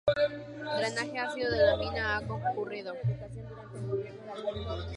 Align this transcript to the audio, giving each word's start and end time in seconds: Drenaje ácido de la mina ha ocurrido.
Drenaje 0.79 1.19
ácido 1.19 1.51
de 1.51 1.63
la 1.63 1.77
mina 1.77 2.17
ha 2.17 2.19
ocurrido. 2.21 2.95